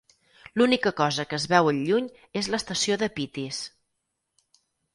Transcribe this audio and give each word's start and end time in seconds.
L'única 0.59 0.91
cosa 1.01 1.25
que 1.33 1.37
es 1.41 1.45
veu 1.51 1.69
al 1.73 1.83
lluny 1.89 2.09
és 2.43 2.51
l'estació 2.55 2.99
de 3.05 3.13
Pitis. 3.21 3.63